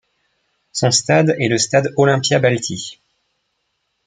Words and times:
Son 0.71 0.89
stade 0.89 1.35
est 1.39 1.47
le 1.47 1.59
Stade 1.59 1.93
Olimpia 1.95 2.39
Bălți. 2.39 2.99